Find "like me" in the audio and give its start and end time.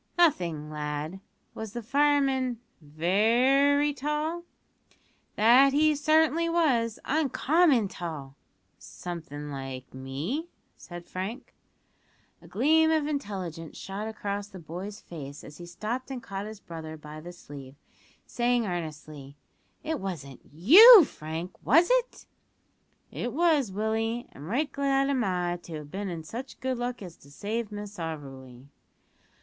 9.51-10.49